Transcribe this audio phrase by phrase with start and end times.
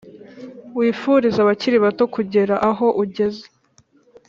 [0.77, 3.43] wifurize abakiri bato kugera aho ugeze